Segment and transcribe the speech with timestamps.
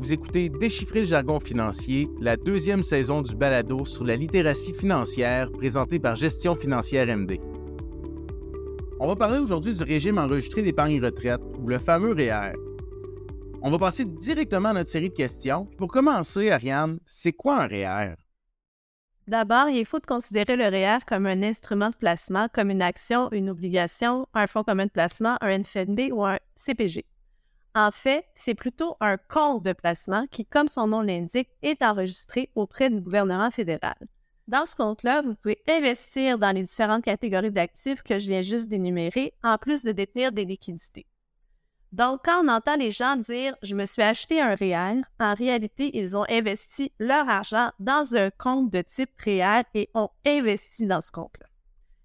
[0.00, 5.52] Vous écoutez Déchiffrer le jargon financier, la deuxième saison du balado sur la littératie financière
[5.52, 7.38] présentée par Gestion financière MD.
[8.98, 12.54] On va parler aujourd'hui du régime enregistré d'épargne retraite, ou le fameux REER.
[13.60, 15.66] On va passer directement à notre série de questions.
[15.76, 18.14] Pour commencer, Ariane, c'est quoi un REER?
[19.28, 23.50] D'abord, il faut considérer le REER comme un instrument de placement, comme une action, une
[23.50, 27.04] obligation, un fonds commun de placement, un NFNB ou un CPG.
[27.74, 32.50] En fait, c'est plutôt un compte de placement qui, comme son nom l'indique, est enregistré
[32.54, 33.94] auprès du gouvernement fédéral.
[34.48, 38.66] Dans ce compte-là, vous pouvez investir dans les différentes catégories d'actifs que je viens juste
[38.66, 41.06] d'énumérer, en plus de détenir des liquidités.
[41.92, 45.96] Donc, quand on entend les gens dire Je me suis acheté un REER, en réalité,
[45.96, 51.00] ils ont investi leur argent dans un compte de type REER et ont investi dans
[51.00, 51.46] ce compte-là.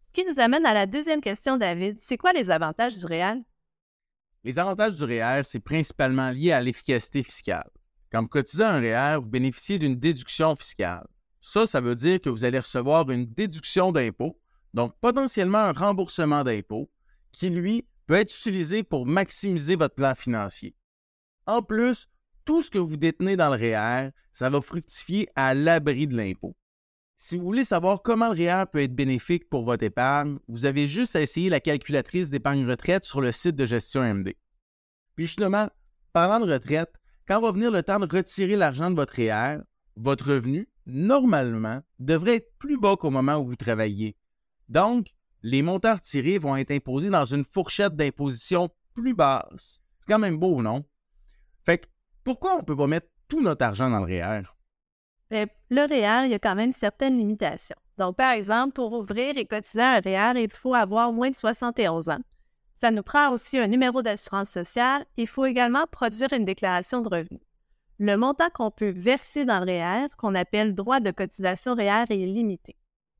[0.00, 3.36] Ce qui nous amène à la deuxième question, David c'est quoi les avantages du REER
[4.44, 7.68] les avantages du REER, c'est principalement lié à l'efficacité fiscale.
[8.10, 11.06] Quand vous cotisez un REER, vous bénéficiez d'une déduction fiscale.
[11.40, 14.40] Ça, ça veut dire que vous allez recevoir une déduction d'impôt,
[14.74, 16.90] donc potentiellement un remboursement d'impôt,
[17.32, 20.74] qui, lui, peut être utilisé pour maximiser votre plan financier.
[21.46, 22.08] En plus,
[22.44, 26.56] tout ce que vous détenez dans le REER, ça va fructifier à l'abri de l'impôt.
[27.22, 30.88] Si vous voulez savoir comment le REER peut être bénéfique pour votre épargne, vous avez
[30.88, 34.36] juste à essayer la calculatrice d'épargne retraite sur le site de gestion MD.
[35.16, 35.68] Puis justement,
[36.14, 36.94] parlant de retraite,
[37.28, 39.58] quand va venir le temps de retirer l'argent de votre REER,
[39.96, 44.16] votre revenu, normalement, devrait être plus bas qu'au moment où vous travaillez.
[44.70, 45.08] Donc,
[45.42, 49.78] les montants retirés vont être imposés dans une fourchette d'imposition plus basse.
[49.98, 50.86] C'est quand même beau, non?
[51.66, 51.86] Fait que,
[52.24, 54.44] pourquoi on ne peut pas mettre tout notre argent dans le REER?
[55.30, 57.76] Le REER, il y a quand même certaines limitations.
[57.98, 62.08] Donc, par exemple, pour ouvrir et cotiser un REER, il faut avoir moins de 71
[62.08, 62.18] ans.
[62.76, 65.04] Ça nous prend aussi un numéro d'assurance sociale.
[65.16, 67.42] Il faut également produire une déclaration de revenus.
[67.98, 72.26] Le montant qu'on peut verser dans le REER, qu'on appelle droit de cotisation REER, est
[72.26, 72.74] limité.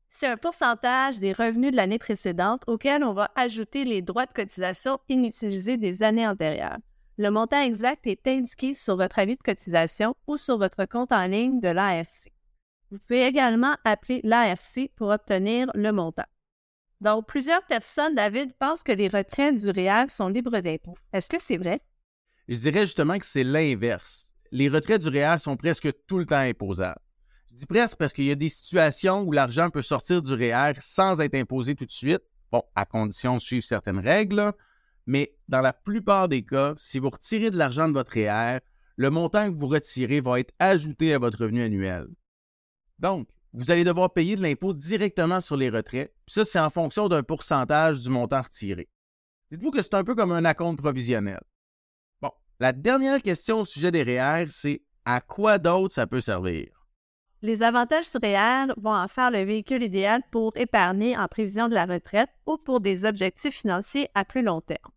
[0.09, 4.33] C'est un pourcentage des revenus de l'année précédente auquel on va ajouter les droits de
[4.33, 6.79] cotisation inutilisés des années antérieures.
[7.17, 11.27] Le montant exact est indiqué sur votre avis de cotisation ou sur votre compte en
[11.27, 12.31] ligne de l'ARC.
[12.89, 16.25] Vous pouvez également appeler l'ARC pour obtenir le montant.
[16.99, 20.97] Donc, plusieurs personnes, David, pensent que les retraites du REER sont libres d'impôts.
[21.11, 21.81] Est-ce que c'est vrai?
[22.47, 24.33] Je dirais justement que c'est l'inverse.
[24.51, 27.01] Les retraites du REER sont presque tout le temps imposables.
[27.49, 30.73] Je dis presque parce qu'il y a des situations où l'argent peut sortir du REER
[30.79, 32.21] sans être imposé tout de suite,
[32.51, 34.53] bon, à condition de suivre certaines règles,
[35.05, 38.59] mais dans la plupart des cas, si vous retirez de l'argent de votre REER,
[38.97, 42.07] le montant que vous retirez va être ajouté à votre revenu annuel.
[42.99, 46.69] Donc, vous allez devoir payer de l'impôt directement sur les retraits, puis ça, c'est en
[46.69, 48.89] fonction d'un pourcentage du montant retiré.
[49.49, 51.41] Dites-vous que c'est un peu comme un acompte provisionnel.
[52.21, 56.80] Bon, la dernière question au sujet des REER, c'est à quoi d'autre ça peut servir?
[57.43, 61.85] Les avantages REER vont en faire le véhicule idéal pour épargner en prévision de la
[61.85, 64.91] retraite ou pour des objectifs financiers à plus long terme.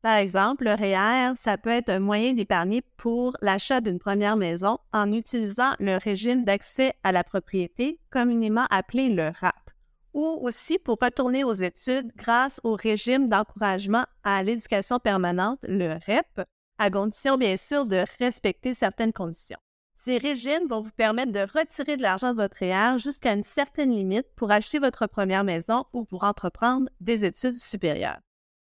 [0.00, 4.78] Par exemple, le REER, ça peut être un moyen d'épargner pour l'achat d'une première maison
[4.92, 9.70] en utilisant le régime d'accès à la propriété, communément appelé le RAP,
[10.14, 16.46] ou aussi pour retourner aux études grâce au régime d'encouragement à l'éducation permanente, le REP,
[16.78, 19.58] à condition bien sûr de respecter certaines conditions.
[20.02, 23.90] Ces régimes vont vous permettre de retirer de l'argent de votre REER jusqu'à une certaine
[23.90, 28.16] limite pour acheter votre première maison ou pour entreprendre des études supérieures.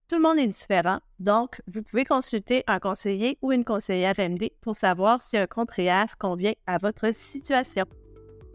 [0.09, 4.49] Tout le monde est différent, donc vous pouvez consulter un conseiller ou une conseillère MD
[4.61, 7.85] pour savoir si un compte REER convient à votre situation.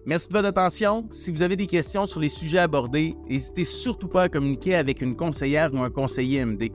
[0.04, 1.06] Merci de votre attention.
[1.12, 5.03] Si vous avez des questions sur les sujets abordés, n'hésitez surtout pas à communiquer avec
[5.03, 6.72] une conseillère ou un conseiller MD.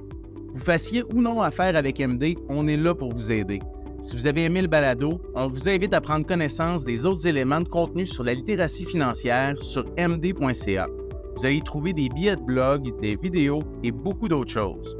[0.53, 3.59] Vous fassiez ou non affaire avec MD, on est là pour vous aider.
[3.99, 7.61] Si vous avez aimé le balado, on vous invite à prendre connaissance des autres éléments
[7.61, 10.87] de contenu sur la littératie financière sur md.ca.
[11.35, 14.95] Vous allez y trouver des billets de blog, des vidéos et beaucoup d'autres choses.